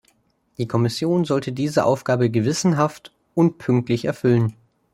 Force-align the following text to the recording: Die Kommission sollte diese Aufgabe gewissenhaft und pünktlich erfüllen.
Die 0.57 0.67
Kommission 0.67 1.25
sollte 1.25 1.51
diese 1.51 1.85
Aufgabe 1.85 2.31
gewissenhaft 2.31 3.13
und 3.35 3.59
pünktlich 3.59 4.05
erfüllen. 4.05 4.55